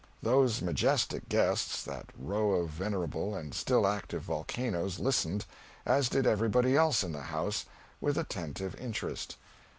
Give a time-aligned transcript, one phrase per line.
[0.23, 5.45] Those majestic guests, that row of venerable and still active volcanoes, listened,
[5.85, 7.65] as did everybody else in the house,
[7.99, 9.37] with attentive interest.